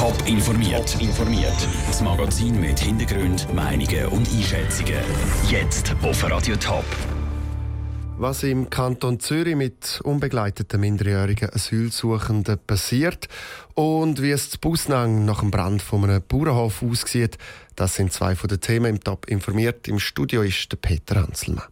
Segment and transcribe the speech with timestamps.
[0.00, 0.98] Top informiert.
[0.98, 1.68] informiert.
[1.86, 4.94] Das Magazin mit Hintergrund, Meinungen und Einschätzungen.
[5.50, 6.86] Jetzt auf Radio Top.
[8.16, 13.28] Was im Kanton Zürich mit unbegleiteten minderjährigen Asylsuchenden passiert
[13.74, 17.36] und wie es zu Busnang nach dem Brand von einem Bauernhof aussieht,
[17.76, 19.86] das sind zwei von den Themen im Top informiert.
[19.86, 21.68] Im Studio ist der Peter Hanselmann.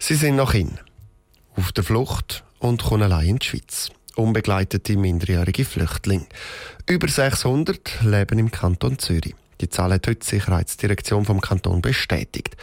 [0.00, 0.76] Sie sind noch in,
[1.54, 6.26] auf der Flucht und kommen allein in die Schweiz unbegleitete minderjährige Flüchtlinge.
[6.86, 9.34] Über 600 leben im Kanton Zürich.
[9.60, 12.56] Die Zahl hat heute die Sicherheitsdirektion vom Kanton bestätigt.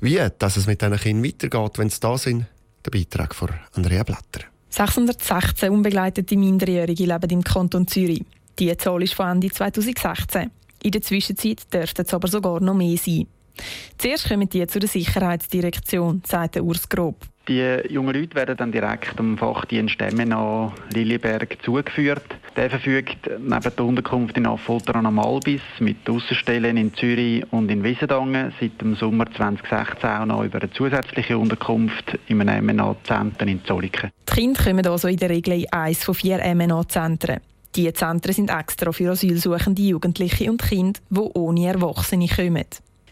[0.00, 2.46] Wie dass es mit diesen Kindern weitergeht, wenn sie da sind,
[2.84, 4.46] der Beitrag von Andrea Blatter.
[4.70, 8.24] 616 unbegleitete Minderjährige leben im Kanton Zürich.
[8.58, 10.50] Die Zahl ist von Ende 2016.
[10.82, 13.26] In der Zwischenzeit dürften es aber sogar noch mehr sein.
[13.98, 17.16] Zuerst kommen die zu der Sicherheitsdirektion, sagt Urs Grob.
[17.48, 22.22] Die jungen Leute werden dann direkt am Fachdienst nach Lilliberg zugeführt.
[22.54, 27.82] Der verfügt neben der Unterkunft in Affolter am Albis mit Aussenstellen in Zürich und in
[27.82, 33.64] Wiesendangen seit dem Sommer 2016 auch noch über eine zusätzliche Unterkunft in einem MNA-Zentrum in
[33.64, 34.10] Zolliken.
[34.28, 37.40] Die Kinder kommen also in der Regel in eines von vier MNA-Zentren.
[37.74, 42.66] Diese Zentren sind extra für asylsuchende Jugendliche und Kinder, die ohne Erwachsene kommen.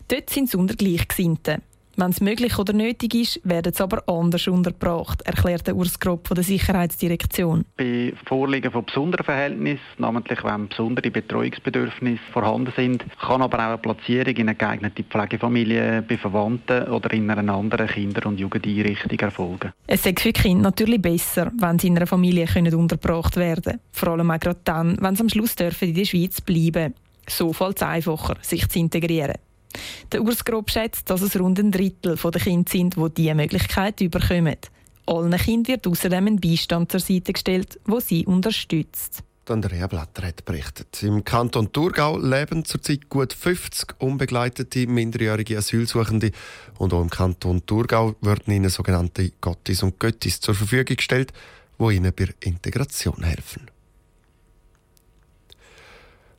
[0.08, 1.62] Dort sind es unter Gleichgesinnten.
[2.00, 6.28] Wenn es möglich oder nötig ist, werden sie aber anders untergebracht, erklärt der Urs Grob
[6.28, 7.64] von der Sicherheitsdirektion.
[7.76, 13.78] Bei Vorliegen von besonderen Verhältnissen, namentlich wenn besondere Betreuungsbedürfnisse vorhanden sind, kann aber auch eine
[13.78, 19.72] Platzierung in eine geeignete Pflegefamilie bei Verwandten oder in einer anderen Kinder- und Jugendeinrichtung erfolgen.
[19.88, 23.80] Es ist für Kinder natürlich besser, wenn sie in einer Familie können untergebracht werden können.
[23.90, 26.94] Vor allem auch gerade dann, wenn sie am Schluss dürfen in der Schweiz bleiben.
[27.28, 29.34] So fällt es einfacher, sich zu integrieren.
[30.12, 34.00] Der Urs Grob schätzt, dass es rund ein Drittel der Kinder sind, die diese Möglichkeit
[34.00, 34.56] überkommen.
[35.06, 39.22] Allen Kindern wird außerdem ein Beistand zur Seite gestellt, wo sie unterstützt.
[39.50, 41.02] Andrea Blatter hat berichtet.
[41.02, 46.32] Im Kanton Thurgau leben zurzeit gut 50 unbegleitete minderjährige Asylsuchende
[46.76, 51.32] und auch im Kanton Thurgau werden ihnen sogenannte Gottis und Göttis zur Verfügung gestellt,
[51.78, 53.70] wo ihnen bei Integration helfen.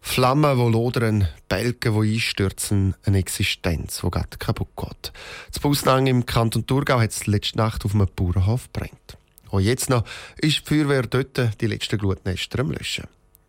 [0.09, 5.13] Flammen, die lodern, Balken, die einstürzen, eine Existenz, die gerade kaputt geht.
[5.51, 9.17] Das Busnang im Kanton Thurgau hat es letzte Nacht auf einem Bauernhof brennt.
[9.51, 10.03] Auch jetzt noch
[10.37, 13.05] ist die Feuerwehr dort die letzten Glutnester am Löschen.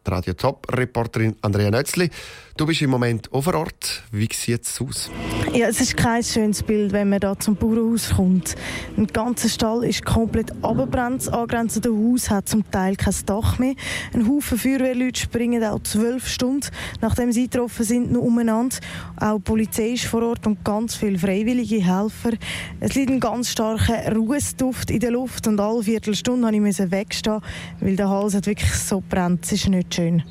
[0.07, 2.11] Radio Top-Reporterin Andrea Nötzli.
[2.57, 4.03] Du bist im Moment vor Ort.
[4.13, 5.11] Wie sieht es aus?
[5.55, 8.55] Ja, es ist kein schönes Bild, wenn man da zum Bauernhaus kommt.
[8.97, 11.23] Der ganze Stall ist komplett abgebrannt.
[11.23, 13.75] Das angrenzende Haus hat zum Teil kein Dach mehr.
[14.13, 16.69] Ein Haufen Feuerwehrleute springen auch zwölf Stunden,
[17.01, 18.77] nachdem sie getroffen sind, noch umeinander.
[19.19, 22.33] Auch die Polizei ist vor Ort und ganz viele freiwillige Helfer.
[22.81, 27.41] Es liegt ein ganz starker Rußduft in der Luft und alle Viertelstunde musste ich wegstehen,
[27.81, 29.45] weil der Hals hat wirklich so brennt.
[29.45, 30.23] Es ist nicht schön.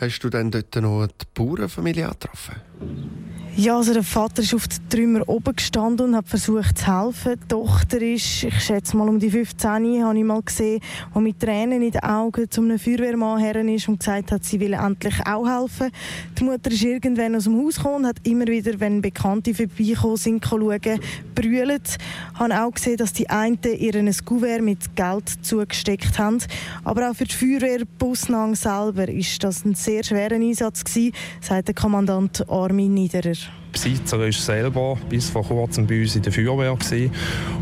[0.00, 3.25] Hast du dann dort noch die Bauernfamilie getroffen?
[3.58, 7.40] Ja, also der Vater ist auf den Trümmer oben gestanden und hat versucht zu helfen.
[7.42, 10.82] Die Tochter ist, ich schätze mal um die 15, habe ich mal gesehen,
[11.14, 14.60] die mit Tränen in den Augen zu einem Feuerwehrmann her ist und gesagt hat, sie
[14.60, 15.90] will endlich auch helfen.
[16.38, 20.18] Die Mutter ist irgendwann aus dem Haus gekommen und hat immer wieder, wenn Bekannte vorbeikommen
[20.18, 21.00] sind, schauen,
[21.34, 21.96] brüllt.
[22.34, 26.40] Ich habe auch gesehen, dass die einen ihr ein Kuvert mit Geld zugesteckt haben.
[26.84, 31.68] Aber auch für die Feuerwehr Busnang selber ist das ein sehr schwerer Einsatz gewesen, sagt
[31.68, 33.45] der Kommandant Armin Niederer.
[33.72, 36.74] Besitzer war selber bis vor kurzem bei uns in der Feuerwehr.
[36.74, 37.10] Gewesen.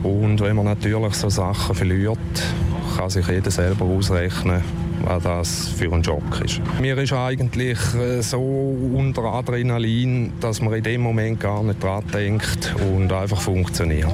[0.03, 2.19] Und wenn man natürlich so Sachen verliert,
[2.97, 4.62] kann sich jeder selber ausrechnen,
[5.03, 6.61] was das für ein Schock ist.
[6.81, 12.05] Mir ist eigentlich äh, so unter Adrenalin, dass man in dem Moment gar nicht dran
[12.12, 14.09] denkt und einfach funktioniert.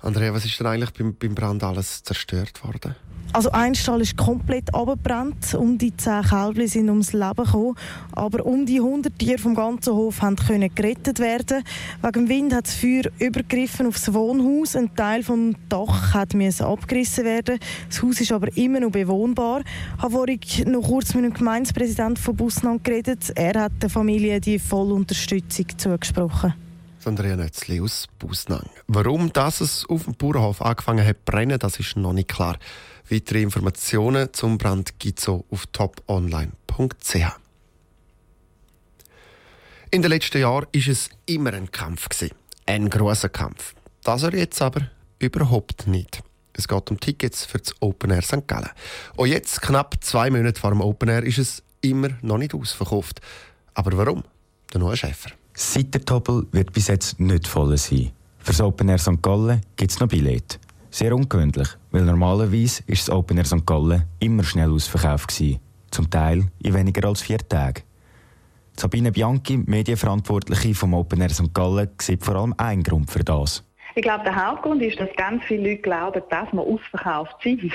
[0.00, 2.94] Andrea, was ist denn eigentlich beim Brand alles zerstört worden?
[3.34, 7.76] Also ein Stall ist komplett abgebrannt, um die zehn Kälbchen sind ums Leben gekommen,
[8.12, 11.64] aber um die 100 Tiere vom ganzen Hof können gerettet werden.
[12.02, 16.34] Wegen dem Wind hat das Feuer übergriffen auf das Wohnhaus, ein Teil vom Dach hat
[16.34, 17.58] abgerissen werden.
[17.88, 19.62] Das Haus ist aber immer noch bewohnbar.
[19.96, 23.32] Ich habe vorhin noch kurz mit dem Gemeindepräsidenten von Busnang geredet.
[23.34, 26.52] Er hat der Familie die volle Unterstützung zugesprochen.
[27.06, 28.68] Andrea Nötzli aus Busnang.
[28.86, 32.58] Warum das es auf dem Bauernhof angefangen hat zu brennen, das ist noch nicht klar.
[33.10, 37.16] Weitere Informationen zum Brand gibt es auf toponline.ch.
[39.90, 42.08] In den letzten Jahren war es immer ein Kampf.
[42.66, 43.74] Ein großer Kampf.
[44.04, 44.88] Das er jetzt aber
[45.18, 46.22] überhaupt nicht.
[46.54, 48.46] Es geht um Tickets für das Open Air St.
[48.46, 48.70] Gallen.
[49.16, 53.20] Und jetzt, knapp zwei Monate vor dem Open Air, ist es immer noch nicht ausverkauft.
[53.74, 54.24] Aber warum?
[54.72, 55.30] Der neue Schäfer.
[55.54, 58.10] Seit der Tobel wird bis jetzt nicht voll sein.
[58.38, 59.22] Für das Open Air St.
[59.22, 60.58] Gallen gibt es noch Billette.
[60.90, 63.66] Sehr ungewöhnlich, weil normalerweise ist das Open Air St.
[63.66, 65.60] Gallen immer schnell ausverkauft gewesen.
[65.90, 67.82] zum Teil in weniger als vier Tagen.
[68.78, 71.52] Sabine Bianchi, Medienverantwortliche vom Open Air St.
[71.52, 73.62] Gallen, sieht vor allem einen Grund für das.
[73.94, 77.72] Ich glaube, der Hauptgrund ist, dass ganz viele Leute glauben, dass wir ausverkauft sind.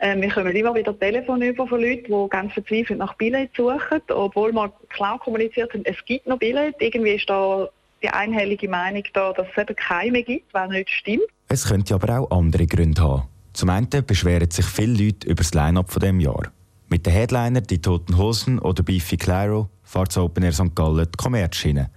[0.00, 4.00] Ähm, wir kommen immer wieder Telefone über von Leuten, die ganz verzweifelt nach Billett suchen,
[4.10, 6.76] obwohl wir klar kommuniziert haben, es gibt noch Billett.
[6.78, 7.68] Irgendwie ist da
[8.02, 11.24] die einhellige Meinung da, dass es eben keine gibt, was nicht stimmt.
[11.48, 13.22] Es könnte aber auch andere Gründe haben.
[13.52, 16.52] Zum einen beschweren sich viele Leute über das Line-Up von diesem Jahr.
[16.88, 20.74] Mit den Headliner Die Toten Hosen oder Beefy Clyro fährt das Open Air St.
[20.74, 21.90] Gallen die Kommerzschiene,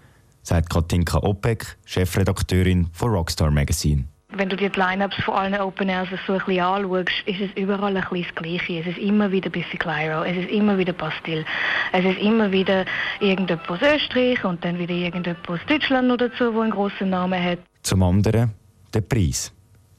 [0.49, 4.05] sagt Katinka Opek, Chefredakteurin von Rockstar Magazine.
[4.31, 7.51] Wenn du dir die Line-Ups von allen Open Airs so ein bisschen anschaust, ist es
[7.55, 8.79] überall ein bisschen das Gleiche.
[8.79, 11.45] Es ist immer wieder Biffy Clyro, es ist immer wieder Bastille,
[11.91, 12.85] es ist immer wieder
[13.19, 17.43] irgendjemand aus Österreich und dann wieder irgendjemand aus Deutschland noch dazu, der einen grossen Namen
[17.43, 17.59] hat.
[17.83, 18.51] Zum anderen
[18.93, 19.51] der Preis.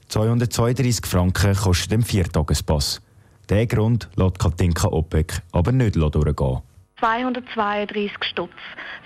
[0.09, 3.01] 232 Franken kostet ein Viertagespass.
[3.49, 6.61] Diesen Grund lässt Katinka Opek aber nicht durchgehen.
[7.01, 8.51] 232 Stutz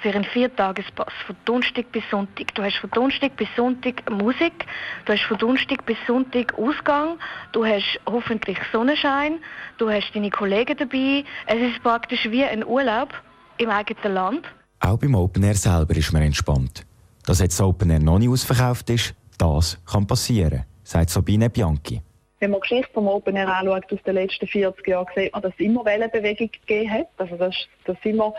[0.02, 2.54] für einen Viertagespass von Donnerstag bis Sonntag.
[2.54, 4.66] Du hast von Donnerstag bis Sonntag Musik,
[5.06, 7.18] du hast von Donnerstag bis Sonntag Ausgang,
[7.54, 9.40] du hast hoffentlich Sonnenschein,
[9.78, 11.24] du hast deine Kollegen dabei.
[11.48, 13.14] Es ist praktisch wie ein Urlaub
[13.58, 14.46] im eigenen Land.
[14.82, 16.86] Auch beim Open Air selber ist man entspannt.
[17.26, 22.02] Dass jetzt das Open Air noch nicht ausverkauft ist, das kann passieren, sagt Sabine Bianchi.
[22.40, 25.42] Wenn man die Geschichte vom Open Air anschaut aus den letzten 40 Jahren, sieht man,
[25.42, 27.08] dass es immer Wellenbewegung gegeben hat.
[27.18, 27.56] Also dass,
[27.86, 28.34] dass immer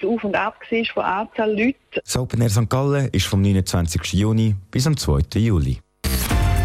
[0.00, 1.76] so Auf und Ab war von Anzahl Leuten.
[1.92, 2.70] Das Open Air St.
[2.70, 4.12] Gallen ist vom 29.
[4.12, 5.38] Juni bis am 2.
[5.38, 5.80] Juli.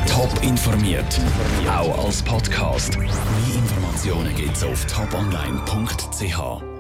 [0.08, 1.20] Top informiert,
[1.68, 2.98] auch als Podcast.
[2.98, 3.10] Mehr
[3.56, 6.75] Informationen gibt es auf toponline.ch.